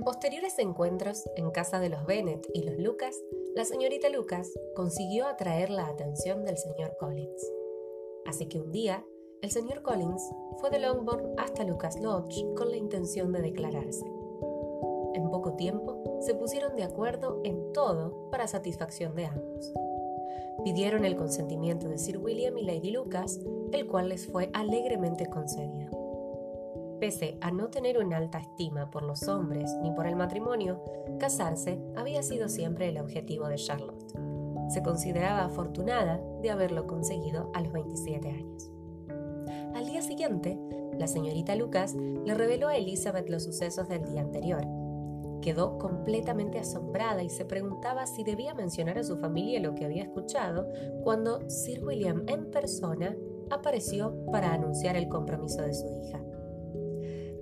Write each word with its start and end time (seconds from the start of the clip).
En 0.00 0.04
posteriores 0.04 0.58
encuentros 0.58 1.28
en 1.36 1.50
casa 1.50 1.78
de 1.78 1.90
los 1.90 2.06
Bennett 2.06 2.48
y 2.54 2.62
los 2.62 2.78
Lucas, 2.78 3.14
la 3.54 3.66
señorita 3.66 4.08
Lucas 4.08 4.50
consiguió 4.74 5.26
atraer 5.26 5.68
la 5.68 5.88
atención 5.88 6.42
del 6.42 6.56
señor 6.56 6.96
Collins. 6.98 7.52
Así 8.24 8.46
que 8.46 8.58
un 8.58 8.72
día, 8.72 9.04
el 9.42 9.50
señor 9.50 9.82
Collins 9.82 10.22
fue 10.56 10.70
de 10.70 10.78
Longbourn 10.78 11.34
hasta 11.36 11.64
Lucas 11.64 12.00
Lodge 12.00 12.46
con 12.56 12.70
la 12.70 12.78
intención 12.78 13.30
de 13.30 13.42
declararse. 13.42 14.06
En 15.12 15.28
poco 15.30 15.52
tiempo 15.56 16.02
se 16.20 16.34
pusieron 16.34 16.76
de 16.76 16.84
acuerdo 16.84 17.42
en 17.44 17.70
todo 17.74 18.30
para 18.30 18.48
satisfacción 18.48 19.14
de 19.14 19.26
ambos. 19.26 19.70
Pidieron 20.64 21.04
el 21.04 21.14
consentimiento 21.14 21.90
de 21.90 21.98
Sir 21.98 22.16
William 22.16 22.56
y 22.56 22.64
Lady 22.64 22.90
Lucas, 22.90 23.38
el 23.70 23.86
cual 23.86 24.08
les 24.08 24.26
fue 24.26 24.48
alegremente 24.54 25.26
concedido. 25.26 25.99
Pese 27.00 27.38
a 27.40 27.50
no 27.50 27.68
tener 27.68 27.96
una 27.96 28.18
alta 28.18 28.38
estima 28.38 28.90
por 28.90 29.02
los 29.02 29.26
hombres 29.26 29.74
ni 29.80 29.90
por 29.90 30.06
el 30.06 30.16
matrimonio, 30.16 30.84
casarse 31.18 31.80
había 31.96 32.22
sido 32.22 32.50
siempre 32.50 32.90
el 32.90 32.98
objetivo 32.98 33.48
de 33.48 33.56
Charlotte. 33.56 34.12
Se 34.68 34.82
consideraba 34.82 35.46
afortunada 35.46 36.20
de 36.42 36.50
haberlo 36.50 36.86
conseguido 36.86 37.50
a 37.54 37.62
los 37.62 37.72
27 37.72 38.28
años. 38.28 38.70
Al 39.74 39.86
día 39.86 40.02
siguiente, 40.02 40.58
la 40.98 41.06
señorita 41.06 41.56
Lucas 41.56 41.94
le 41.94 42.34
reveló 42.34 42.68
a 42.68 42.76
Elizabeth 42.76 43.30
los 43.30 43.44
sucesos 43.44 43.88
del 43.88 44.04
día 44.04 44.20
anterior. 44.20 44.60
Quedó 45.40 45.78
completamente 45.78 46.58
asombrada 46.58 47.22
y 47.22 47.30
se 47.30 47.46
preguntaba 47.46 48.06
si 48.06 48.24
debía 48.24 48.52
mencionar 48.52 48.98
a 48.98 49.04
su 49.04 49.16
familia 49.16 49.58
lo 49.60 49.74
que 49.74 49.86
había 49.86 50.02
escuchado 50.02 50.68
cuando 51.02 51.48
Sir 51.48 51.82
William 51.82 52.24
en 52.26 52.50
persona 52.50 53.16
apareció 53.48 54.14
para 54.30 54.52
anunciar 54.52 54.96
el 54.96 55.08
compromiso 55.08 55.62
de 55.62 55.72
su 55.72 55.86
hija. 55.86 56.20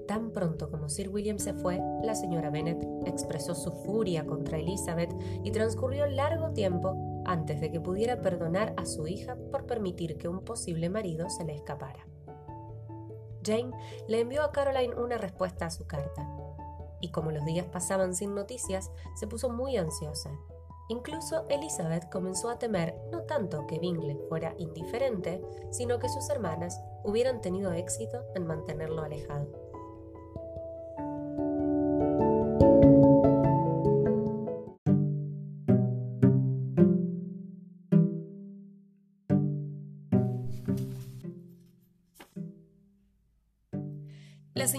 Tan 0.08 0.30
pronto 0.30 0.70
como 0.70 0.88
Sir 0.88 1.10
William 1.10 1.38
se 1.38 1.52
fue, 1.52 1.78
la 2.02 2.14
señora 2.14 2.48
Bennet 2.48 2.82
expresó 3.04 3.54
su 3.54 3.70
furia 3.84 4.24
contra 4.24 4.56
Elizabeth 4.56 5.14
y 5.44 5.50
transcurrió 5.50 6.06
largo 6.06 6.54
tiempo 6.54 7.22
antes 7.26 7.60
de 7.60 7.70
que 7.70 7.78
pudiera 7.78 8.22
perdonar 8.22 8.72
a 8.78 8.86
su 8.86 9.06
hija 9.06 9.36
por 9.52 9.66
permitir 9.66 10.16
que 10.16 10.28
un 10.28 10.40
posible 10.40 10.88
marido 10.88 11.28
se 11.28 11.44
le 11.44 11.54
escapara. 11.54 12.06
Jane 13.44 13.70
le 14.08 14.20
envió 14.20 14.44
a 14.44 14.50
Caroline 14.50 14.94
una 14.94 15.18
respuesta 15.18 15.66
a 15.66 15.70
su 15.70 15.86
carta, 15.86 16.26
y 17.02 17.10
como 17.10 17.30
los 17.30 17.44
días 17.44 17.66
pasaban 17.66 18.14
sin 18.14 18.34
noticias, 18.34 18.90
se 19.14 19.26
puso 19.26 19.50
muy 19.50 19.76
ansiosa. 19.76 20.30
Incluso 20.88 21.46
Elizabeth 21.50 22.08
comenzó 22.10 22.48
a 22.48 22.58
temer 22.58 22.98
no 23.12 23.24
tanto 23.24 23.66
que 23.66 23.78
Bingley 23.78 24.18
fuera 24.30 24.54
indiferente, 24.56 25.42
sino 25.70 25.98
que 25.98 26.08
sus 26.08 26.30
hermanas 26.30 26.80
hubieran 27.04 27.42
tenido 27.42 27.72
éxito 27.72 28.24
en 28.34 28.46
mantenerlo 28.46 29.02
alejado. 29.02 29.67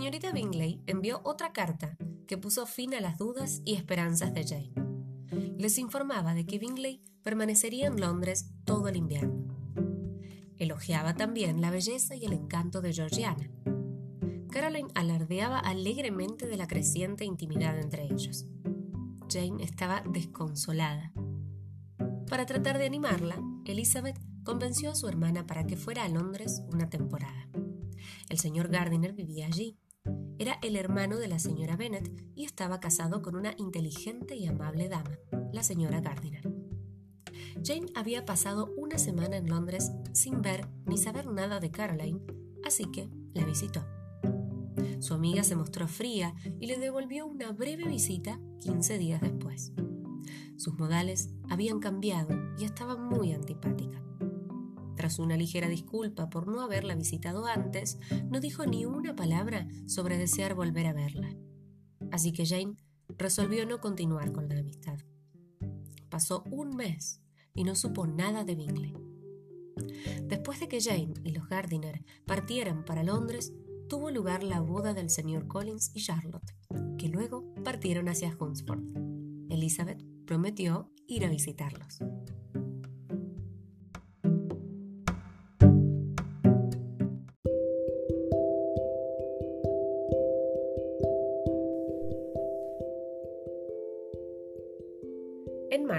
Señorita 0.09 0.31
Bingley 0.31 0.81
envió 0.87 1.21
otra 1.23 1.53
carta 1.53 1.95
que 2.25 2.35
puso 2.35 2.65
fin 2.65 2.95
a 2.95 2.99
las 2.99 3.19
dudas 3.19 3.61
y 3.63 3.75
esperanzas 3.75 4.33
de 4.33 4.43
Jane. 4.43 5.53
Les 5.55 5.77
informaba 5.77 6.33
de 6.33 6.47
que 6.47 6.57
Bingley 6.57 7.03
permanecería 7.21 7.85
en 7.85 8.01
Londres 8.01 8.49
todo 8.65 8.87
el 8.87 8.95
invierno. 8.95 9.45
Elogiaba 10.57 11.13
también 11.13 11.61
la 11.61 11.69
belleza 11.69 12.15
y 12.15 12.25
el 12.25 12.33
encanto 12.33 12.81
de 12.81 12.91
Georgiana. 12.91 13.51
Caroline 14.49 14.89
alardeaba 14.95 15.59
alegremente 15.59 16.47
de 16.47 16.57
la 16.57 16.65
creciente 16.65 17.23
intimidad 17.23 17.79
entre 17.79 18.05
ellos. 18.05 18.47
Jane 19.31 19.63
estaba 19.63 20.01
desconsolada. 20.11 21.13
Para 22.27 22.47
tratar 22.47 22.79
de 22.79 22.87
animarla, 22.87 23.39
Elizabeth 23.65 24.19
convenció 24.43 24.89
a 24.89 24.95
su 24.95 25.07
hermana 25.07 25.45
para 25.45 25.67
que 25.67 25.77
fuera 25.77 26.03
a 26.03 26.09
Londres 26.09 26.63
una 26.73 26.89
temporada. 26.89 27.47
El 28.27 28.39
señor 28.39 28.69
Gardiner 28.69 29.13
vivía 29.13 29.45
allí. 29.45 29.77
Era 30.39 30.57
el 30.61 30.77
hermano 30.77 31.17
de 31.17 31.27
la 31.27 31.37
señora 31.37 31.75
Bennet 31.75 32.09
y 32.33 32.45
estaba 32.45 32.79
casado 32.79 33.21
con 33.21 33.35
una 33.35 33.53
inteligente 33.57 34.37
y 34.37 34.47
amable 34.47 34.87
dama, 34.87 35.19
la 35.51 35.63
señora 35.63 35.99
Gardiner. 35.99 36.49
Jane 37.61 37.91
había 37.93 38.25
pasado 38.25 38.73
una 38.77 38.97
semana 38.97 39.35
en 39.35 39.49
Londres 39.49 39.91
sin 40.13 40.41
ver 40.41 40.65
ni 40.85 40.97
saber 40.97 41.27
nada 41.27 41.59
de 41.59 41.71
Caroline, 41.71 42.21
así 42.63 42.85
que 42.85 43.09
la 43.33 43.43
visitó. 43.43 43.85
Su 45.01 45.13
amiga 45.13 45.43
se 45.43 45.57
mostró 45.57 45.89
fría 45.89 46.33
y 46.57 46.67
le 46.67 46.77
devolvió 46.77 47.25
una 47.27 47.51
breve 47.51 47.83
visita 47.83 48.39
15 48.61 48.97
días 48.97 49.19
después. 49.19 49.73
Sus 50.55 50.79
modales 50.79 51.31
habían 51.49 51.79
cambiado 51.79 52.33
y 52.57 52.63
estaba 52.63 52.95
muy 52.95 53.33
antipática. 53.33 54.01
Tras 54.99 55.17
una 55.17 55.37
ligera 55.37 55.69
disculpa 55.69 56.29
por 56.29 56.45
no 56.45 56.59
haberla 56.59 56.93
visitado 56.93 57.45
antes, 57.45 57.97
no 58.29 58.41
dijo 58.41 58.65
ni 58.65 58.85
una 58.85 59.15
palabra 59.15 59.65
sobre 59.85 60.17
desear 60.17 60.55
volver 60.55 60.87
a 60.87 60.93
verla. 60.93 61.37
Así 62.11 62.33
que 62.33 62.45
Jane 62.45 62.75
resolvió 63.17 63.65
no 63.65 63.79
continuar 63.79 64.33
con 64.33 64.49
la 64.49 64.59
amistad. 64.59 64.97
Pasó 66.09 66.43
un 66.51 66.75
mes 66.75 67.21
y 67.55 67.63
no 67.63 67.75
supo 67.75 68.07
nada 68.07 68.43
de 68.43 68.55
Bingley. 68.55 68.93
Después 70.27 70.59
de 70.59 70.67
que 70.67 70.81
Jane 70.81 71.13
y 71.23 71.31
los 71.31 71.47
Gardiner 71.47 72.03
partieran 72.25 72.83
para 72.83 73.01
Londres, 73.01 73.53
tuvo 73.87 74.11
lugar 74.11 74.43
la 74.43 74.59
boda 74.59 74.93
del 74.93 75.09
señor 75.09 75.47
Collins 75.47 75.91
y 75.95 76.01
Charlotte, 76.01 76.53
que 76.97 77.07
luego 77.07 77.53
partieron 77.63 78.09
hacia 78.09 78.35
Hunsford. 78.37 78.83
Elizabeth 79.49 80.03
prometió 80.25 80.91
ir 81.07 81.23
a 81.23 81.29
visitarlos. 81.29 81.99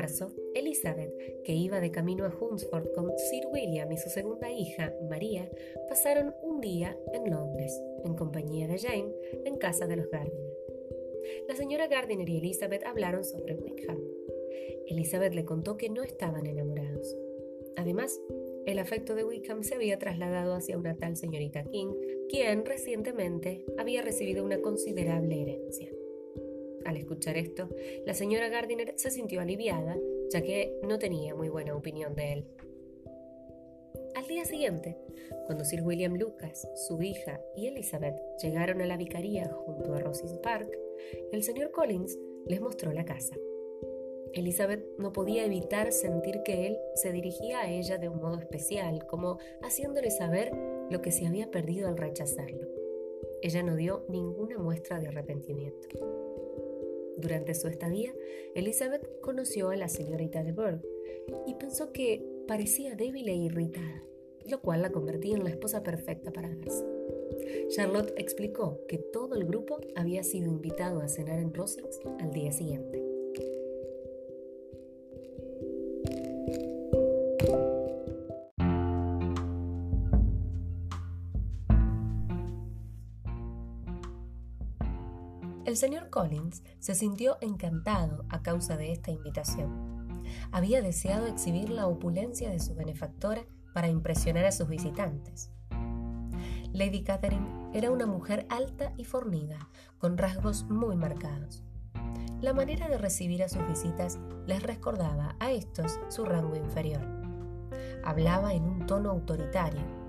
Marzo, 0.01 0.33
Elizabeth, 0.55 1.13
que 1.45 1.53
iba 1.53 1.79
de 1.79 1.91
camino 1.91 2.25
a 2.25 2.35
Hunsford 2.35 2.91
con 2.95 3.13
Sir 3.19 3.45
William 3.53 3.93
y 3.93 3.99
su 3.99 4.09
segunda 4.09 4.51
hija, 4.51 4.95
María, 5.11 5.51
pasaron 5.91 6.35
un 6.43 6.63
día 6.63 6.99
en 7.13 7.31
Londres, 7.31 7.79
en 8.07 8.15
compañía 8.15 8.67
de 8.67 8.79
Jane, 8.79 9.13
en 9.45 9.59
casa 9.59 9.87
de 9.87 9.97
los 9.97 10.09
Gardiner. 10.09 10.57
La 11.49 11.55
señora 11.55 11.87
Gardiner 11.87 12.27
y 12.27 12.39
Elizabeth 12.39 12.83
hablaron 12.87 13.25
sobre 13.25 13.57
Wickham. 13.57 13.99
Elizabeth 14.87 15.35
le 15.35 15.45
contó 15.45 15.77
que 15.77 15.91
no 15.91 16.03
estaban 16.03 16.47
enamorados. 16.47 17.15
Además, 17.77 18.19
el 18.65 18.79
afecto 18.79 19.15
de 19.15 19.25
Wickham 19.25 19.63
se 19.65 19.75
había 19.75 19.99
trasladado 19.99 20.55
hacia 20.55 20.79
una 20.79 20.97
tal 20.97 21.19
señorita 21.19 21.65
King, 21.65 21.93
quien 22.31 22.65
recientemente 22.65 23.67
había 23.77 24.01
recibido 24.01 24.47
una 24.47 24.63
considerable 24.63 25.43
herencia. 25.43 25.91
Al 26.91 26.97
escuchar 26.97 27.37
esto, 27.37 27.69
la 28.05 28.15
señora 28.15 28.49
Gardiner 28.49 28.95
se 28.97 29.13
sintió 29.13 29.41
aliviada, 29.41 29.97
ya 30.33 30.43
que 30.43 30.77
no 30.83 30.99
tenía 30.99 31.37
muy 31.37 31.49
buena 31.49 31.77
opinión 31.77 32.17
de 32.17 32.33
él. 32.33 32.45
Al 34.17 34.27
día 34.27 34.45
siguiente, 34.45 34.97
cuando 35.47 35.65
Sir 35.65 35.83
William 35.83 36.17
Lucas, 36.17 36.69
su 36.89 37.01
hija 37.01 37.41
y 37.55 37.69
Elizabeth 37.69 38.17
llegaron 38.43 38.83
a 38.83 38.87
la 38.87 38.97
vicaría 38.97 39.49
junto 39.53 39.95
a 39.95 40.01
Rosings 40.01 40.35
Park, 40.43 40.69
el 41.31 41.45
señor 41.45 41.71
Collins 41.71 42.19
les 42.49 42.61
mostró 42.61 42.93
la 42.93 43.05
casa. 43.05 43.37
Elizabeth 44.35 44.85
no 44.99 45.13
podía 45.13 45.45
evitar 45.45 45.93
sentir 45.93 46.43
que 46.43 46.67
él 46.67 46.77
se 46.97 47.13
dirigía 47.13 47.61
a 47.61 47.71
ella 47.71 47.99
de 47.99 48.09
un 48.09 48.21
modo 48.21 48.41
especial, 48.41 49.07
como 49.07 49.39
haciéndole 49.63 50.11
saber 50.11 50.51
lo 50.91 51.01
que 51.03 51.13
se 51.13 51.29
había 51.29 51.53
perdido 51.53 51.87
al 51.87 51.97
rechazarlo. 51.97 52.67
Ella 53.43 53.63
no 53.63 53.77
dio 53.77 54.05
ninguna 54.09 54.59
muestra 54.59 54.99
de 54.99 55.07
arrepentimiento. 55.07 56.20
Durante 57.21 57.55
su 57.55 57.69
estadía, 57.69 58.15
Elizabeth 58.55 59.21
conoció 59.21 59.71
a 59.71 59.77
la 59.77 59.89
señorita 59.89 60.43
de 60.43 60.53
Burgh 60.53 60.83
y 61.47 61.55
pensó 61.55 61.93
que 61.93 62.25
parecía 62.47 62.95
débil 62.95 63.29
e 63.29 63.35
irritada, 63.35 64.03
lo 64.47 64.61
cual 64.61 64.83
la 64.83 64.91
convertía 64.91 65.37
en 65.37 65.45
la 65.45 65.51
esposa 65.51 65.83
perfecta 65.83 66.33
para 66.33 66.55
Darcy. 66.55 66.85
Charlotte 67.69 68.13
explicó 68.17 68.81
que 68.89 68.99
todo 68.99 69.37
el 69.37 69.45
grupo 69.45 69.81
había 69.95 70.23
sido 70.23 70.49
invitado 70.49 71.01
a 71.01 71.09
cenar 71.09 71.39
en 71.39 71.53
Rosings 71.55 72.01
al 72.19 72.33
día 72.33 72.53
siguiente. 72.53 73.10
El 85.71 85.77
señor 85.77 86.11
Collins 86.11 86.65
se 86.81 86.97
sintió 86.97 87.39
encantado 87.41 88.25
a 88.29 88.43
causa 88.43 88.77
de 88.77 88.91
esta 88.91 89.13
invitación. 89.13 90.21
Había 90.51 90.83
deseado 90.83 91.29
exhibir 91.29 91.71
la 91.71 91.87
opulencia 91.87 92.51
de 92.51 92.59
su 92.59 92.75
benefactora 92.75 93.45
para 93.73 93.87
impresionar 93.87 94.47
a 94.47 94.51
sus 94.51 94.67
visitantes. 94.67 95.53
Lady 96.73 97.05
Catherine 97.05 97.71
era 97.73 97.93
una 97.93 98.07
mujer 98.07 98.49
alta 98.51 98.93
y 98.97 99.05
fornida, 99.05 99.69
con 99.99 100.19
rasgos 100.19 100.65
muy 100.65 100.97
marcados. 100.97 101.63
La 102.41 102.53
manera 102.53 102.89
de 102.89 102.99
recibir 102.99 103.45
a 103.45 103.49
sus 103.49 103.65
visitas 103.69 104.19
les 104.47 104.65
recordaba 104.65 105.37
a 105.39 105.53
estos 105.53 106.01
su 106.09 106.25
rango 106.25 106.57
inferior. 106.57 107.07
Hablaba 108.03 108.55
en 108.55 108.65
un 108.65 108.87
tono 108.87 109.11
autoritario. 109.11 110.00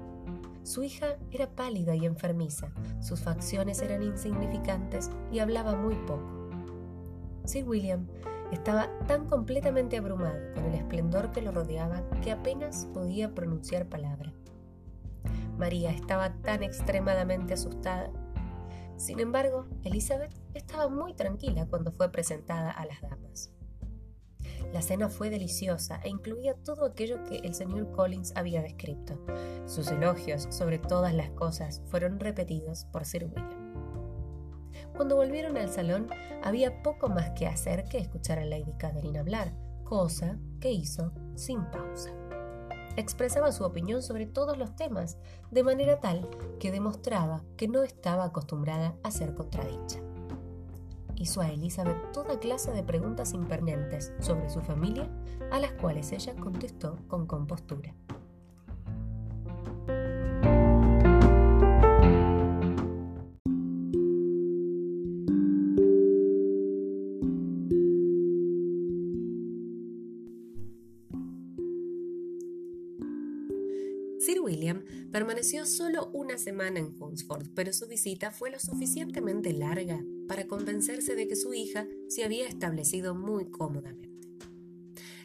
Su 0.64 0.84
hija 0.84 1.18
era 1.32 1.50
pálida 1.50 1.96
y 1.96 2.06
enfermiza, 2.06 2.72
sus 3.00 3.22
facciones 3.22 3.82
eran 3.82 4.04
insignificantes 4.04 5.10
y 5.32 5.40
hablaba 5.40 5.76
muy 5.76 5.96
poco. 5.96 6.50
Sir 7.46 7.68
William 7.68 8.08
estaba 8.52 8.90
tan 9.08 9.28
completamente 9.28 9.98
abrumado 9.98 10.54
con 10.54 10.66
el 10.66 10.76
esplendor 10.76 11.32
que 11.32 11.42
lo 11.42 11.52
rodeaba 11.52 12.08
que 12.22 12.32
apenas 12.32 12.88
podía 12.94 13.34
pronunciar 13.34 13.88
palabra. 13.88 14.34
María 15.58 15.92
estaba 15.92 16.34
tan 16.42 16.64
extremadamente 16.64 17.54
asustada. 17.54 18.12
Sin 18.98 19.20
embargo, 19.20 19.66
Elizabeth 19.84 20.34
estaba 20.54 20.90
muy 20.90 21.14
tranquila 21.14 21.66
cuando 21.68 21.92
fue 21.92 22.12
presentada 22.12 22.72
a 22.72 22.86
las 22.86 23.02
damas. 23.02 23.52
La 24.74 24.82
cena 24.82 25.10
fue 25.10 25.30
deliciosa 25.30 26.00
e 26.04 26.10
incluía 26.10 26.56
todo 26.56 26.86
aquello 26.86 27.24
que 27.24 27.38
el 27.38 27.54
señor 27.54 27.92
Collins 27.92 28.34
había 28.36 28.62
descrito. 28.62 29.20
Sus 29.66 29.90
elogios 29.90 30.48
sobre 30.50 30.80
todas 30.80 31.14
las 31.14 31.30
cosas 31.32 31.82
fueron 31.88 32.20
repetidos 32.20 32.86
por 32.86 33.06
Sir 33.06 33.26
William. 33.26 33.72
Cuando 34.96 35.16
volvieron 35.16 35.58
al 35.58 35.70
salón, 35.70 36.08
había 36.44 36.82
poco 36.84 37.10
más 37.10 37.32
que 37.32 37.48
hacer 37.48 37.86
que 37.86 37.98
escuchar 37.98 38.40
a 38.40 38.46
Lady 38.46 38.74
Catherine 38.78 39.20
hablar, 39.20 39.54
cosa 39.84 40.38
que 40.60 40.72
hizo 40.72 41.12
sin 41.36 41.66
pausa 41.72 42.12
expresaba 42.98 43.52
su 43.52 43.64
opinión 43.64 44.02
sobre 44.02 44.26
todos 44.26 44.58
los 44.58 44.76
temas, 44.76 45.18
de 45.50 45.64
manera 45.64 46.00
tal 46.00 46.30
que 46.60 46.72
demostraba 46.72 47.44
que 47.58 47.68
no 47.68 47.84
estaba 47.84 48.26
acostumbrada 48.26 48.96
a 49.04 49.12
ser 49.12 49.34
contradicha. 49.34 50.00
Hizo 51.22 51.40
a 51.42 51.52
Elizabeth 51.52 52.12
toda 52.14 52.40
clase 52.40 52.72
de 52.72 52.82
preguntas 52.82 53.34
impertinentes 53.34 54.12
sobre 54.22 54.50
su 54.50 54.60
familia, 54.60 55.08
a 55.52 55.60
las 55.60 55.72
cuales 55.74 56.12
ella 56.14 56.34
contestó 56.36 56.98
con 57.08 57.28
compostura. 57.28 57.94
William 74.44 74.84
permaneció 75.12 75.66
solo 75.66 76.10
una 76.14 76.38
semana 76.38 76.80
en 76.80 76.96
Hunsford, 77.00 77.50
pero 77.54 77.72
su 77.74 77.88
visita 77.88 78.32
fue 78.32 78.50
lo 78.52 78.60
suficientemente 78.60 79.54
larga 79.54 80.04
para 80.32 80.48
convencerse 80.48 81.14
de 81.14 81.28
que 81.28 81.36
su 81.36 81.54
hija 81.54 81.86
se 82.08 82.24
había 82.24 82.48
establecido 82.48 83.14
muy 83.14 83.52
cómodamente. 83.52 84.18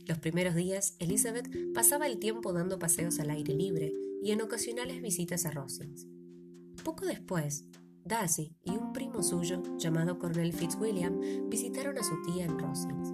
Los 0.04 0.18
primeros 0.18 0.56
días, 0.56 0.96
Elizabeth 0.98 1.48
pasaba 1.72 2.08
el 2.08 2.18
tiempo 2.18 2.52
dando 2.52 2.80
paseos 2.80 3.20
al 3.20 3.30
aire 3.30 3.54
libre 3.54 3.92
y 4.20 4.32
en 4.32 4.42
ocasionales 4.42 5.00
visitas 5.00 5.46
a 5.46 5.52
Rosings. 5.52 6.08
Poco 6.82 7.06
después, 7.06 7.66
Darcy 8.04 8.56
y 8.64 8.72
un 8.72 8.92
primo 8.92 9.22
suyo, 9.22 9.62
llamado 9.78 10.18
Cornel 10.18 10.52
Fitzwilliam, 10.52 11.20
visitaron 11.48 11.98
a 11.98 12.02
su 12.02 12.20
tía 12.22 12.44
en 12.44 12.58
Rosings. 12.58 13.12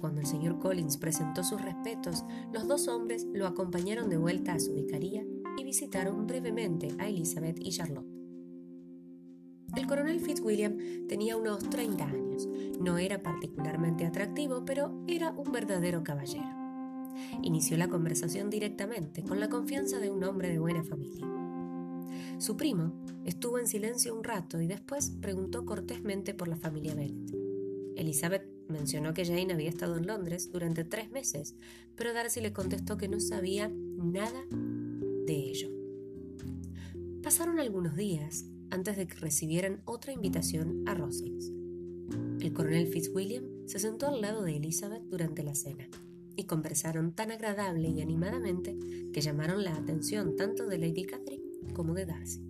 Cuando 0.00 0.22
el 0.22 0.26
señor 0.26 0.58
Collins 0.58 0.96
presentó 0.96 1.44
sus 1.44 1.60
respetos, 1.60 2.24
los 2.50 2.66
dos 2.66 2.88
hombres 2.88 3.26
lo 3.34 3.46
acompañaron 3.46 4.08
de 4.08 4.16
vuelta 4.16 4.54
a 4.54 4.58
su 4.58 4.72
vicaría 4.72 5.22
y 5.58 5.64
visitaron 5.64 6.26
brevemente 6.26 6.88
a 6.98 7.10
Elizabeth 7.10 7.58
y 7.60 7.72
Charlotte. 7.72 8.17
El 9.76 9.86
coronel 9.86 10.20
Fitzwilliam 10.20 11.06
tenía 11.08 11.36
unos 11.36 11.68
30 11.70 12.04
años. 12.04 12.48
No 12.80 12.98
era 12.98 13.22
particularmente 13.22 14.06
atractivo, 14.06 14.64
pero 14.64 15.04
era 15.06 15.30
un 15.30 15.52
verdadero 15.52 16.02
caballero. 16.02 16.48
Inició 17.42 17.76
la 17.76 17.88
conversación 17.88 18.50
directamente, 18.50 19.22
con 19.22 19.40
la 19.40 19.48
confianza 19.48 19.98
de 19.98 20.10
un 20.10 20.24
hombre 20.24 20.50
de 20.50 20.58
buena 20.58 20.84
familia. 20.84 21.26
Su 22.38 22.56
primo 22.56 22.92
estuvo 23.24 23.58
en 23.58 23.66
silencio 23.66 24.14
un 24.14 24.24
rato 24.24 24.60
y 24.60 24.66
después 24.66 25.10
preguntó 25.20 25.64
cortésmente 25.64 26.34
por 26.34 26.48
la 26.48 26.56
familia 26.56 26.94
Bennet. 26.94 27.34
Elizabeth 27.96 28.58
Mencionó 28.68 29.14
que 29.14 29.24
Jane 29.24 29.54
había 29.54 29.70
estado 29.70 29.96
en 29.96 30.06
Londres 30.06 30.52
durante 30.52 30.84
tres 30.84 31.10
meses, 31.10 31.56
pero 31.96 32.12
Darcy 32.12 32.42
le 32.42 32.52
contestó 32.52 32.98
que 32.98 33.08
no 33.08 33.18
sabía 33.18 33.70
nada 33.70 34.44
de 34.50 35.34
ello. 35.34 35.70
Pasaron 37.22 37.60
algunos 37.60 37.96
días 37.96 38.44
antes 38.70 38.96
de 38.96 39.06
que 39.06 39.16
recibieran 39.16 39.82
otra 39.84 40.12
invitación 40.12 40.84
a 40.86 40.94
Rosings. 40.94 41.52
El 42.40 42.52
coronel 42.52 42.86
Fitzwilliam 42.86 43.44
se 43.66 43.78
sentó 43.78 44.06
al 44.06 44.20
lado 44.20 44.42
de 44.42 44.56
Elizabeth 44.56 45.02
durante 45.04 45.42
la 45.42 45.54
cena 45.54 45.88
y 46.36 46.44
conversaron 46.44 47.12
tan 47.12 47.32
agradable 47.32 47.88
y 47.88 48.00
animadamente 48.00 48.78
que 49.12 49.20
llamaron 49.20 49.64
la 49.64 49.74
atención 49.74 50.36
tanto 50.36 50.66
de 50.66 50.78
Lady 50.78 51.04
Catherine 51.04 51.44
como 51.74 51.94
de 51.94 52.06
Darcy. 52.06 52.40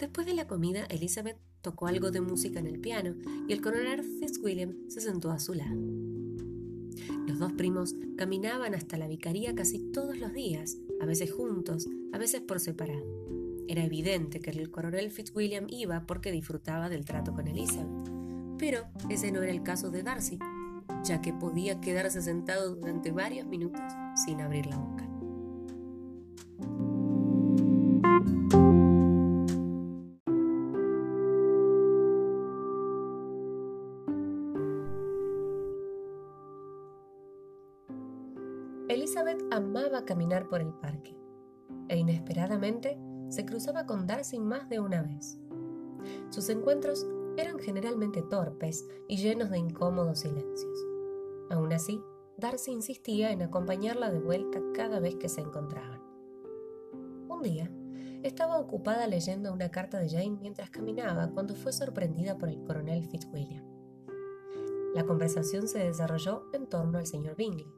Después 0.00 0.26
de 0.26 0.34
la 0.34 0.46
comida, 0.46 0.84
Elizabeth 0.84 1.38
tocó 1.60 1.88
algo 1.88 2.10
de 2.10 2.20
música 2.20 2.60
en 2.60 2.66
el 2.66 2.80
piano 2.80 3.16
y 3.48 3.52
el 3.52 3.60
coronel 3.60 4.02
Fitzwilliam 4.02 4.88
se 4.88 5.00
sentó 5.00 5.30
a 5.30 5.40
su 5.40 5.54
lado. 5.54 5.76
Los 7.26 7.38
dos 7.38 7.52
primos 7.52 7.94
caminaban 8.16 8.74
hasta 8.74 8.96
la 8.96 9.08
vicaría 9.08 9.54
casi 9.54 9.78
todos 9.92 10.16
los 10.16 10.32
días, 10.32 10.78
a 11.00 11.06
veces 11.06 11.32
juntos, 11.32 11.88
a 12.12 12.18
veces 12.18 12.40
por 12.40 12.60
separado. 12.60 13.37
Era 13.68 13.84
evidente 13.84 14.40
que 14.40 14.48
el 14.48 14.70
coronel 14.70 15.10
Fitzwilliam 15.10 15.66
iba 15.68 16.06
porque 16.06 16.32
disfrutaba 16.32 16.88
del 16.88 17.04
trato 17.04 17.34
con 17.34 17.46
Elizabeth, 17.46 17.86
pero 18.56 18.86
ese 19.10 19.30
no 19.30 19.42
era 19.42 19.52
el 19.52 19.62
caso 19.62 19.90
de 19.90 20.02
Darcy, 20.02 20.38
ya 21.04 21.20
que 21.20 21.34
podía 21.34 21.78
quedarse 21.78 22.22
sentado 22.22 22.76
durante 22.76 23.10
varios 23.10 23.46
minutos 23.46 23.82
sin 24.24 24.40
abrir 24.40 24.64
la 24.64 24.78
boca. 24.78 25.04
Elizabeth 38.88 39.42
amaba 39.50 40.06
caminar 40.06 40.48
por 40.48 40.62
el 40.62 40.72
parque 40.72 41.14
e 41.90 41.98
inesperadamente 41.98 42.98
se 43.28 43.44
cruzaba 43.44 43.86
con 43.86 44.06
Darcy 44.06 44.38
más 44.38 44.68
de 44.68 44.80
una 44.80 45.02
vez. 45.02 45.38
Sus 46.30 46.48
encuentros 46.48 47.06
eran 47.36 47.58
generalmente 47.58 48.22
torpes 48.22 48.86
y 49.06 49.16
llenos 49.16 49.50
de 49.50 49.58
incómodos 49.58 50.20
silencios. 50.20 50.78
Aún 51.50 51.72
así, 51.72 52.02
Darcy 52.36 52.72
insistía 52.72 53.32
en 53.32 53.42
acompañarla 53.42 54.10
de 54.10 54.20
vuelta 54.20 54.60
cada 54.74 55.00
vez 55.00 55.16
que 55.16 55.28
se 55.28 55.40
encontraban. 55.40 56.00
Un 57.28 57.42
día, 57.42 57.70
estaba 58.22 58.58
ocupada 58.58 59.06
leyendo 59.06 59.52
una 59.52 59.70
carta 59.70 59.98
de 59.98 60.08
Jane 60.08 60.38
mientras 60.40 60.70
caminaba 60.70 61.30
cuando 61.30 61.54
fue 61.54 61.72
sorprendida 61.72 62.36
por 62.36 62.48
el 62.48 62.62
coronel 62.64 63.06
Fitzwilliam. 63.06 63.64
La 64.94 65.04
conversación 65.04 65.68
se 65.68 65.78
desarrolló 65.78 66.44
en 66.52 66.66
torno 66.66 66.98
al 66.98 67.06
señor 67.06 67.36
Bingley. 67.36 67.72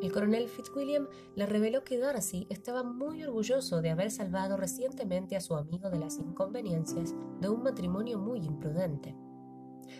El 0.00 0.12
coronel 0.12 0.48
Fitzwilliam 0.48 1.08
le 1.34 1.46
reveló 1.46 1.82
que 1.82 1.98
Darcy 1.98 2.46
estaba 2.50 2.84
muy 2.84 3.24
orgulloso 3.24 3.82
de 3.82 3.90
haber 3.90 4.12
salvado 4.12 4.56
recientemente 4.56 5.34
a 5.34 5.40
su 5.40 5.56
amigo 5.56 5.90
de 5.90 5.98
las 5.98 6.18
inconveniencias 6.18 7.16
de 7.40 7.48
un 7.48 7.64
matrimonio 7.64 8.18
muy 8.18 8.38
imprudente. 8.44 9.16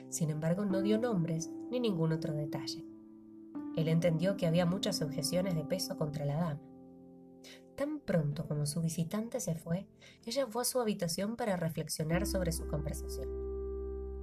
Sin 0.08 0.30
embargo, 0.30 0.64
no 0.64 0.82
dio 0.82 0.98
nombres 0.98 1.50
ni 1.70 1.80
ningún 1.80 2.12
otro 2.12 2.32
detalle. 2.32 2.86
Él 3.76 3.88
entendió 3.88 4.36
que 4.36 4.46
había 4.46 4.66
muchas 4.66 5.02
objeciones 5.02 5.56
de 5.56 5.64
peso 5.64 5.96
contra 5.96 6.24
la 6.24 6.36
dama. 6.36 6.62
Tan 7.74 8.00
pronto 8.00 8.46
como 8.46 8.66
su 8.66 8.80
visitante 8.80 9.40
se 9.40 9.56
fue, 9.56 9.88
ella 10.24 10.46
fue 10.46 10.62
a 10.62 10.64
su 10.64 10.80
habitación 10.80 11.36
para 11.36 11.56
reflexionar 11.56 12.26
sobre 12.26 12.52
su 12.52 12.66
conversación. 12.68 13.28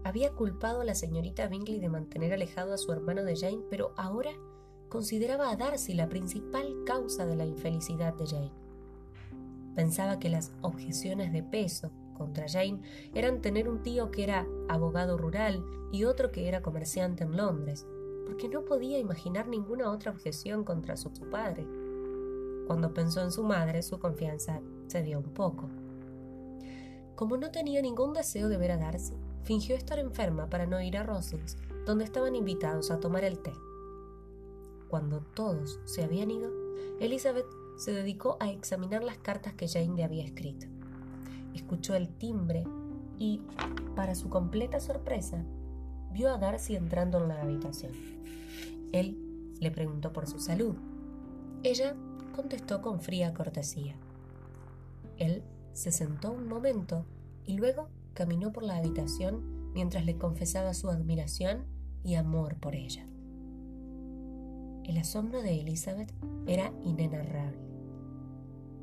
Había 0.04 0.32
culpado 0.34 0.82
a 0.82 0.86
la 0.86 0.94
señorita 0.94 1.48
Bingley 1.48 1.80
de 1.80 1.90
mantener 1.90 2.32
alejado 2.34 2.74
a 2.74 2.78
su 2.78 2.92
hermano 2.92 3.24
de 3.24 3.36
Jane, 3.36 3.64
pero 3.70 3.94
ahora 3.98 4.32
consideraba 4.96 5.50
a 5.50 5.58
Darcy 5.58 5.94
la 5.94 6.08
principal 6.08 6.74
causa 6.86 7.26
de 7.26 7.36
la 7.36 7.46
infelicidad 7.46 8.14
de 8.14 8.28
Jane. 8.28 8.54
Pensaba 9.76 10.20
que 10.20 10.30
las 10.30 10.54
objeciones 10.62 11.34
de 11.34 11.44
peso 11.44 11.92
contra 12.18 12.48
Jane 12.48 12.80
eran 13.14 13.42
tener 13.42 13.68
un 13.68 13.84
tío 13.84 14.10
que 14.10 14.24
era 14.24 14.48
abogado 14.70 15.18
rural 15.18 15.66
y 15.92 16.06
otro 16.06 16.32
que 16.32 16.48
era 16.48 16.62
comerciante 16.62 17.26
en 17.26 17.36
Londres, 17.36 17.86
porque 18.26 18.48
no 18.48 18.64
podía 18.64 18.98
imaginar 18.98 19.50
ninguna 19.50 19.92
otra 19.92 20.12
objeción 20.12 20.64
contra 20.64 20.96
su 20.96 21.12
padre. 21.30 21.68
Cuando 22.66 22.94
pensó 22.94 23.22
en 23.22 23.34
su 23.34 23.44
madre, 23.44 23.84
su 23.84 24.00
confianza 24.00 24.62
cedió 24.88 25.20
un 25.20 25.34
poco. 25.34 25.70
Como 27.16 27.36
no 27.36 27.52
tenía 27.52 27.82
ningún 27.82 28.14
deseo 28.14 28.48
de 28.48 28.56
ver 28.56 28.72
a 28.72 28.78
Darcy, 28.78 29.18
fingió 29.44 29.76
estar 29.76 30.00
enferma 30.00 30.50
para 30.50 30.66
no 30.66 30.82
ir 30.82 30.96
a 30.96 31.04
Rosings, 31.04 31.58
donde 31.86 32.06
estaban 32.06 32.34
invitados 32.34 32.92
a 32.92 33.02
tomar 33.02 33.26
el 33.26 33.40
té. 33.40 33.52
Cuando 34.90 35.22
todos 35.22 35.80
se 35.86 36.04
habían 36.04 36.32
ido, 36.32 36.50
Elizabeth 37.00 37.48
se 37.78 37.92
dedicó 37.92 38.38
a 38.40 38.50
examinar 38.50 39.04
las 39.04 39.18
cartas 39.18 39.54
que 39.54 39.68
Jane 39.68 39.96
le 39.96 40.04
había 40.04 40.24
escrito. 40.24 40.68
Escuchó 41.54 41.96
el 41.96 42.10
timbre 42.10 42.64
y, 43.18 43.42
para 43.96 44.16
su 44.16 44.30
completa 44.30 44.80
sorpresa, 44.80 45.44
vio 46.12 46.30
a 46.30 46.38
Darcy 46.38 46.76
entrando 46.76 47.18
en 47.18 47.28
la 47.28 47.42
habitación. 47.42 47.92
Él 48.92 49.18
le 49.60 49.72
preguntó 49.72 50.14
por 50.14 50.28
su 50.28 50.40
salud. 50.40 50.76
Ella 51.64 51.96
contestó 52.36 52.82
con 52.82 53.02
fría 53.02 53.34
cortesía. 53.34 53.96
Él 55.18 55.44
se 55.74 55.92
sentó 55.92 56.32
un 56.32 56.48
momento 56.48 57.06
y 57.46 57.58
luego 57.58 57.90
caminó 58.14 58.52
por 58.52 58.64
la 58.64 58.78
habitación 58.78 59.74
mientras 59.74 60.06
le 60.06 60.18
confesaba 60.18 60.74
su 60.74 60.90
admiración 60.90 61.66
y 62.04 62.16
amor 62.16 62.56
por 62.56 62.76
ella. 62.76 63.06
El 64.96 65.02
asombro 65.02 65.42
de 65.42 65.60
Elizabeth 65.60 66.14
era 66.48 66.72
inenarrable. 66.82 67.60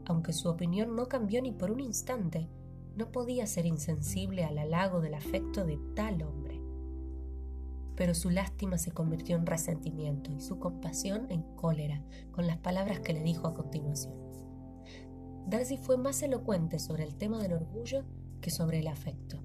Aunque 0.05 0.35
su 0.35 0.51
opinión 0.51 0.95
no 0.95 1.09
cambió 1.09 1.41
ni 1.41 1.53
por 1.53 1.71
un 1.71 1.81
instante, 1.81 2.51
no 2.95 3.11
podía 3.11 3.47
ser 3.47 3.65
insensible 3.65 4.45
al 4.45 4.59
halago 4.59 5.01
del 5.01 5.15
afecto 5.15 5.65
de 5.65 5.79
tal 5.97 6.23
hombre. 6.23 6.61
Pero 7.97 8.15
su 8.15 8.29
lástima 8.29 8.77
se 8.77 8.93
convirtió 8.93 9.37
en 9.37 9.47
resentimiento 9.47 10.31
y 10.31 10.43
su 10.43 10.59
compasión 10.59 11.29
en 11.31 11.45
cólera 11.57 12.05
con 12.31 12.47
las 12.47 12.59
palabras 12.59 13.01
que 13.01 13.15
le 13.15 13.23
dijo 13.23 13.49
a 13.49 13.55
continuación. 13.55 14.13
Darcy 15.47 15.79
fue 15.79 15.97
más 15.97 16.23
elocuente 16.23 16.79
sobre 16.79 17.05
el 17.05 17.15
tema 17.15 17.43
del 17.43 17.55
orgullo 17.55 18.05
que 18.43 18.51
sobre 18.51 18.81
el 18.81 18.89
afecto. 18.89 19.43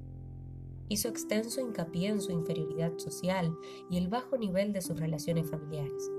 Hizo 0.89 1.07
extenso 1.07 1.61
hincapié 1.61 2.09
en 2.09 2.19
su 2.19 2.33
inferioridad 2.33 2.97
social 2.97 3.55
y 3.89 3.95
el 3.95 4.09
bajo 4.09 4.37
nivel 4.37 4.73
de 4.73 4.81
sus 4.81 4.99
relaciones 4.99 5.49
familiares. 5.49 6.11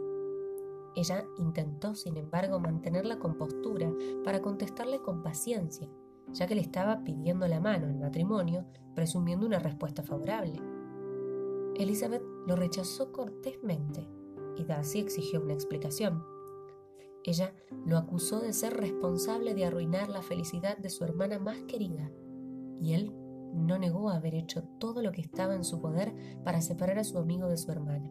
Ella 0.99 1.25
intentó, 1.39 1.95
sin 1.95 2.17
embargo, 2.17 2.59
mantener 2.59 3.07
la 3.07 3.21
compostura 3.21 3.89
para 4.25 4.43
contestarle 4.43 5.01
con 5.01 5.23
paciencia, 5.23 5.89
ya 6.33 6.49
que 6.49 6.57
le 6.57 6.61
estaba 6.61 7.05
pidiendo 7.05 7.47
la 7.47 7.61
mano 7.61 7.87
en 7.87 8.01
matrimonio, 8.01 8.67
presumiendo 8.97 9.47
una 9.47 9.61
respuesta 9.61 10.03
favorable. 10.03 10.61
Elizabeth 11.77 12.25
lo 12.49 12.57
rechazó 12.57 13.13
cortésmente 13.13 14.09
y 14.57 14.65
Darcy 14.65 14.99
exigió 14.99 15.41
una 15.41 15.53
explicación. 15.53 16.25
Ella 17.23 17.55
lo 17.87 17.97
acusó 17.97 18.41
de 18.41 18.53
ser 18.53 18.77
responsable 18.77 19.55
de 19.55 19.67
arruinar 19.67 20.09
la 20.09 20.23
felicidad 20.23 20.79
de 20.79 20.91
su 20.91 21.05
hermana 21.05 21.39
más 21.39 21.63
querida, 21.69 22.11
y 22.81 22.95
él 22.95 23.15
no 23.55 23.79
negó 23.79 24.11
haber 24.11 24.35
hecho 24.35 24.65
todo 24.81 25.01
lo 25.01 25.13
que 25.13 25.21
estaba 25.21 25.55
en 25.55 25.63
su 25.63 25.81
poder 25.81 26.13
para 26.43 26.61
separar 26.61 26.99
a 26.99 27.05
su 27.05 27.19
amigo 27.19 27.47
de 27.47 27.57
su 27.57 27.71
hermana. 27.71 28.11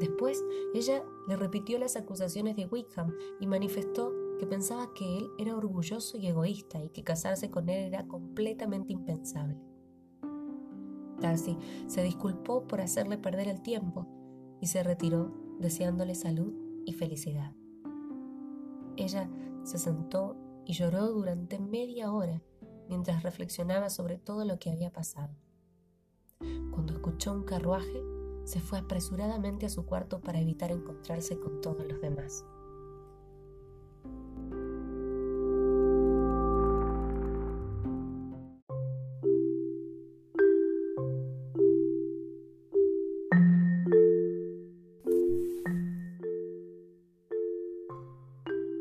Después, 0.00 0.42
ella 0.72 1.04
le 1.28 1.36
repitió 1.36 1.78
las 1.78 1.94
acusaciones 1.94 2.56
de 2.56 2.64
Wickham 2.64 3.14
y 3.38 3.46
manifestó 3.46 4.14
que 4.38 4.46
pensaba 4.46 4.94
que 4.94 5.18
él 5.18 5.30
era 5.36 5.54
orgulloso 5.54 6.16
y 6.16 6.26
egoísta 6.26 6.82
y 6.82 6.88
que 6.88 7.04
casarse 7.04 7.50
con 7.50 7.68
él 7.68 7.84
era 7.84 8.08
completamente 8.08 8.94
impensable. 8.94 9.58
Darcy 11.20 11.58
se 11.86 12.02
disculpó 12.02 12.66
por 12.66 12.80
hacerle 12.80 13.18
perder 13.18 13.48
el 13.48 13.60
tiempo 13.60 14.06
y 14.62 14.68
se 14.68 14.82
retiró 14.82 15.34
deseándole 15.58 16.14
salud 16.14 16.54
y 16.86 16.94
felicidad. 16.94 17.52
Ella 18.96 19.28
se 19.64 19.76
sentó 19.76 20.34
y 20.64 20.72
lloró 20.72 21.08
durante 21.08 21.58
media 21.58 22.10
hora 22.10 22.42
mientras 22.88 23.22
reflexionaba 23.22 23.90
sobre 23.90 24.16
todo 24.16 24.46
lo 24.46 24.58
que 24.58 24.70
había 24.70 24.90
pasado. 24.90 25.36
Cuando 26.70 26.94
escuchó 26.94 27.34
un 27.34 27.44
carruaje, 27.44 28.02
se 28.44 28.60
fue 28.60 28.78
apresuradamente 28.78 29.66
a 29.66 29.70
su 29.70 29.84
cuarto 29.84 30.20
para 30.20 30.40
evitar 30.40 30.70
encontrarse 30.70 31.38
con 31.38 31.60
todos 31.60 31.86
los 31.86 32.00
demás. 32.00 32.44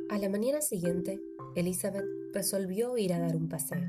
A 0.09 0.17
la 0.17 0.29
mañana 0.29 0.61
siguiente, 0.61 1.21
Elizabeth 1.55 2.05
resolvió 2.33 2.97
ir 2.97 3.13
a 3.13 3.19
dar 3.19 3.35
un 3.35 3.47
paseo. 3.47 3.79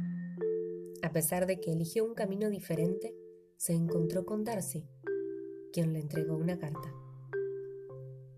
A 1.02 1.12
pesar 1.12 1.46
de 1.46 1.60
que 1.60 1.72
eligió 1.72 2.04
un 2.04 2.14
camino 2.14 2.50
diferente, 2.50 3.14
se 3.56 3.72
encontró 3.72 4.24
con 4.24 4.44
Darcy, 4.44 4.84
quien 5.72 5.92
le 5.92 6.00
entregó 6.00 6.36
una 6.36 6.58
carta. 6.58 6.92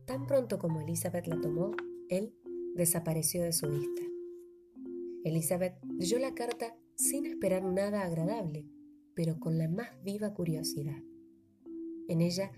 Tan 0.07 0.27
pronto 0.27 0.59
como 0.59 0.81
Elizabeth 0.81 1.27
la 1.27 1.41
tomó, 1.41 1.73
él 2.09 2.35
desapareció 2.75 3.43
de 3.43 3.53
su 3.53 3.69
vista. 3.69 4.03
Elizabeth 5.25 5.75
leyó 5.99 6.19
la 6.19 6.35
carta 6.35 6.77
sin 6.97 7.27
esperar 7.27 7.65
nada 7.65 8.03
agradable, 8.03 8.67
pero 9.15 9.39
con 9.39 9.59
la 9.59 9.69
más 9.69 9.89
viva 10.03 10.35
curiosidad. 10.35 11.03
En 12.09 12.21
ella, 12.21 12.53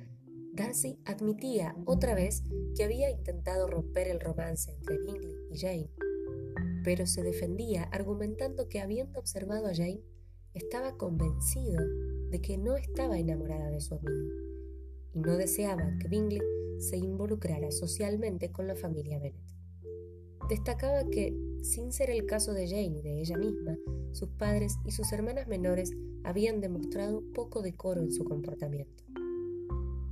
Darcy 0.54 0.98
admitía 1.04 1.76
otra 1.84 2.14
vez 2.14 2.42
que 2.76 2.84
había 2.84 3.10
intentado 3.10 3.66
romper 3.66 4.08
el 4.08 4.20
romance 4.20 4.72
entre 4.72 4.98
Bingley 4.98 5.36
y 5.50 5.58
Jane, 5.58 5.90
pero 6.82 7.06
se 7.06 7.22
defendía 7.22 7.84
argumentando 7.84 8.68
que 8.68 8.80
habiendo 8.80 9.18
observado 9.18 9.66
a 9.66 9.74
Jane, 9.74 10.02
estaba 10.54 10.96
convencido 10.96 11.82
de 12.30 12.40
que 12.40 12.56
no 12.56 12.76
estaba 12.76 13.18
enamorada 13.18 13.68
de 13.70 13.80
su 13.80 13.94
amigo 13.94 14.53
y 15.14 15.20
no 15.20 15.36
deseaba 15.36 15.96
que 15.98 16.08
Bingley 16.08 16.42
se 16.78 16.96
involucrara 16.96 17.70
socialmente 17.70 18.50
con 18.50 18.66
la 18.66 18.74
familia 18.74 19.18
Bennet. 19.18 19.54
Destacaba 20.48 21.08
que, 21.08 21.34
sin 21.62 21.92
ser 21.92 22.10
el 22.10 22.26
caso 22.26 22.52
de 22.52 22.68
Jane 22.68 22.98
y 22.98 23.02
de 23.02 23.20
ella 23.20 23.38
misma, 23.38 23.78
sus 24.12 24.28
padres 24.30 24.76
y 24.84 24.90
sus 24.90 25.12
hermanas 25.12 25.48
menores 25.48 25.92
habían 26.22 26.60
demostrado 26.60 27.22
poco 27.32 27.62
decoro 27.62 28.02
en 28.02 28.12
su 28.12 28.24
comportamiento. 28.24 29.04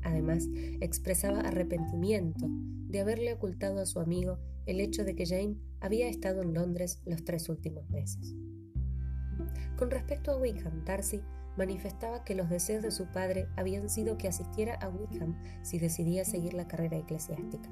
Además, 0.02 0.48
expresaba 0.80 1.40
arrepentimiento 1.40 2.46
de 2.88 3.00
haberle 3.00 3.34
ocultado 3.34 3.80
a 3.80 3.86
su 3.86 4.00
amigo 4.00 4.38
el 4.66 4.80
hecho 4.80 5.04
de 5.04 5.14
que 5.14 5.26
Jane 5.26 5.56
había 5.80 6.08
estado 6.08 6.42
en 6.42 6.54
Londres 6.54 7.02
los 7.04 7.24
tres 7.24 7.48
últimos 7.48 7.88
meses. 7.90 8.34
Con 9.76 9.90
respecto 9.90 10.30
a 10.30 10.36
Wickham, 10.38 10.84
Darcy 10.84 11.20
manifestaba 11.56 12.24
que 12.24 12.34
los 12.34 12.48
deseos 12.48 12.82
de 12.82 12.90
su 12.90 13.06
padre 13.06 13.48
habían 13.56 13.88
sido 13.88 14.18
que 14.18 14.28
asistiera 14.28 14.74
a 14.76 14.88
Wickham 14.88 15.36
si 15.62 15.78
decidía 15.78 16.24
seguir 16.24 16.54
la 16.54 16.66
carrera 16.66 16.96
eclesiástica. 16.96 17.68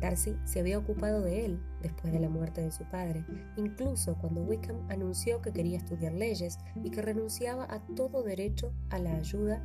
Darcy 0.00 0.36
se 0.44 0.60
había 0.60 0.78
ocupado 0.78 1.20
de 1.22 1.44
él 1.44 1.60
después 1.82 2.12
de 2.12 2.20
la 2.20 2.28
muerte 2.28 2.62
de 2.62 2.70
su 2.70 2.84
padre, 2.84 3.24
incluso 3.56 4.16
cuando 4.18 4.42
Wickham 4.42 4.86
anunció 4.88 5.42
que 5.42 5.52
quería 5.52 5.78
estudiar 5.78 6.12
leyes 6.12 6.58
y 6.82 6.90
que 6.90 7.02
renunciaba 7.02 7.66
a 7.68 7.80
todo 7.94 8.22
derecho 8.22 8.72
a 8.90 8.98
la 8.98 9.14
ayuda 9.14 9.62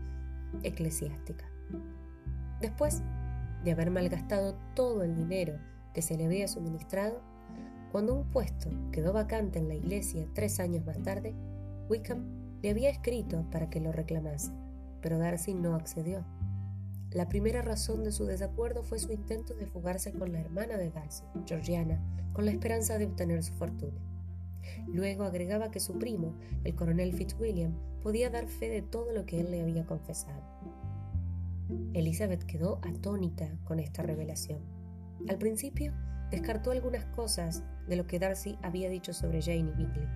eclesiástica. 0.63 1.45
Después 2.59 3.01
de 3.63 3.71
haber 3.71 3.91
malgastado 3.91 4.57
todo 4.75 5.03
el 5.03 5.15
dinero 5.15 5.57
que 5.93 6.01
se 6.01 6.17
le 6.17 6.25
había 6.25 6.47
suministrado, 6.47 7.21
cuando 7.91 8.13
un 8.13 8.29
puesto 8.29 8.69
quedó 8.91 9.13
vacante 9.13 9.59
en 9.59 9.67
la 9.67 9.75
iglesia 9.75 10.27
tres 10.33 10.59
años 10.59 10.85
más 10.85 11.01
tarde, 11.03 11.33
Wickham 11.89 12.40
le 12.61 12.69
había 12.69 12.89
escrito 12.89 13.45
para 13.51 13.69
que 13.69 13.79
lo 13.79 13.91
reclamase, 13.91 14.51
pero 15.01 15.17
Darcy 15.17 15.53
no 15.53 15.75
accedió. 15.75 16.25
La 17.11 17.27
primera 17.27 17.61
razón 17.61 18.03
de 18.03 18.11
su 18.11 18.25
desacuerdo 18.25 18.83
fue 18.83 18.99
su 18.99 19.11
intento 19.11 19.53
de 19.53 19.65
fugarse 19.65 20.13
con 20.13 20.31
la 20.31 20.39
hermana 20.39 20.77
de 20.77 20.91
Darcy, 20.91 21.23
Georgiana, 21.45 22.01
con 22.33 22.45
la 22.45 22.51
esperanza 22.51 22.97
de 22.97 23.05
obtener 23.05 23.43
su 23.43 23.53
fortuna. 23.53 23.99
Luego 24.87 25.23
agregaba 25.23 25.71
que 25.71 25.79
su 25.79 25.97
primo, 25.97 26.35
el 26.63 26.75
coronel 26.75 27.13
Fitzwilliam, 27.13 27.73
podía 28.01 28.29
dar 28.29 28.47
fe 28.47 28.69
de 28.69 28.81
todo 28.81 29.11
lo 29.11 29.25
que 29.25 29.39
él 29.39 29.51
le 29.51 29.61
había 29.61 29.85
confesado. 29.85 30.41
Elizabeth 31.93 32.43
quedó 32.43 32.79
atónita 32.83 33.49
con 33.65 33.79
esta 33.79 34.03
revelación. 34.03 34.59
Al 35.27 35.37
principio, 35.37 35.93
descartó 36.29 36.71
algunas 36.71 37.05
cosas 37.05 37.63
de 37.87 37.95
lo 37.95 38.07
que 38.07 38.19
Darcy 38.19 38.57
había 38.61 38.89
dicho 38.89 39.13
sobre 39.13 39.41
Jane 39.41 39.71
y 39.71 39.73
Bingley, 39.73 40.07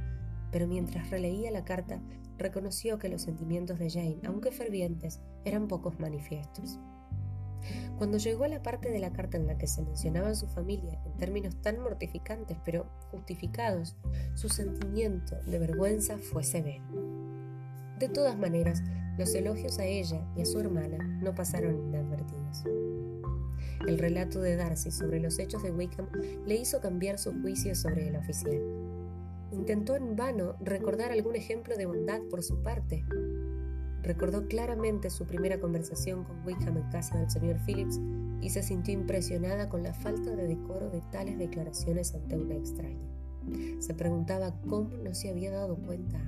pero 0.55 0.67
mientras 0.67 1.09
releía 1.09 1.51
la 1.51 1.65
carta 1.65 1.99
reconoció 2.37 2.97
que 2.97 3.09
los 3.09 3.23
sentimientos 3.23 3.77
de 3.77 3.89
Jane, 3.89 4.21
aunque 4.25 4.53
fervientes, 4.53 5.19
eran 5.43 5.67
pocos 5.67 5.99
manifiestos. 5.99 6.79
Cuando 7.97 8.17
llegó 8.17 8.45
a 8.45 8.47
la 8.47 8.63
parte 8.63 8.89
de 8.89 8.99
la 8.99 9.11
carta 9.11 9.35
en 9.35 9.47
la 9.47 9.57
que 9.57 9.67
se 9.67 9.81
mencionaba 9.81 10.33
su 10.33 10.47
familia 10.47 10.97
en 11.05 11.17
términos 11.17 11.61
tan 11.61 11.81
mortificantes 11.81 12.57
pero 12.63 12.89
justificados, 13.11 13.97
su 14.35 14.47
sentimiento 14.47 15.35
de 15.45 15.59
vergüenza 15.59 16.17
fue 16.19 16.45
severo. 16.45 16.85
De 17.99 18.07
todas 18.07 18.37
maneras, 18.37 18.81
los 19.17 19.35
elogios 19.35 19.77
a 19.79 19.83
ella 19.83 20.25
y 20.37 20.43
a 20.43 20.45
su 20.45 20.57
hermana 20.57 21.05
no 21.21 21.35
pasaron 21.35 21.85
inadvertidos. 21.89 22.63
El 23.85 23.99
relato 23.99 24.39
de 24.39 24.55
Darcy 24.55 24.89
sobre 24.89 25.19
los 25.19 25.37
hechos 25.37 25.63
de 25.63 25.71
Wickham 25.71 26.07
le 26.45 26.55
hizo 26.55 26.79
cambiar 26.79 27.19
su 27.19 27.33
juicio 27.41 27.75
sobre 27.75 28.07
el 28.07 28.15
oficial. 28.15 28.94
Intentó 29.55 29.95
en 29.95 30.17
vano 30.17 30.57
recordar 30.59 31.11
algún 31.11 31.35
ejemplo 31.35 31.77
de 31.77 31.85
bondad 31.85 32.21
por 32.29 32.43
su 32.43 32.61
parte. 32.61 33.05
Recordó 34.03 34.47
claramente 34.47 35.09
su 35.09 35.25
primera 35.25 35.59
conversación 35.61 36.25
con 36.25 36.45
Wickham 36.45 36.77
en 36.77 36.89
casa 36.89 37.17
del 37.17 37.31
señor 37.31 37.57
Phillips 37.65 37.99
y 38.41 38.49
se 38.49 38.61
sintió 38.61 38.93
impresionada 38.93 39.69
con 39.69 39.81
la 39.81 39.93
falta 39.93 40.35
de 40.35 40.47
decoro 40.47 40.89
de 40.89 41.01
tales 41.09 41.37
declaraciones 41.37 42.13
ante 42.13 42.37
una 42.37 42.55
extraña. 42.55 43.09
Se 43.79 43.93
preguntaba 43.93 44.53
cómo 44.67 44.89
no 44.97 45.15
se 45.15 45.29
había 45.29 45.51
dado 45.51 45.77
cuenta. 45.77 46.19